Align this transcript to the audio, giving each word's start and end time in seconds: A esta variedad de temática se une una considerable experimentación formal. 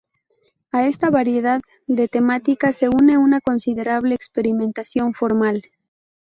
A 0.71 0.87
esta 0.87 1.11
variedad 1.11 1.61
de 1.85 2.07
temática 2.07 2.71
se 2.71 2.89
une 2.89 3.19
una 3.19 3.39
considerable 3.39 4.15
experimentación 4.15 5.13
formal. 5.13 5.61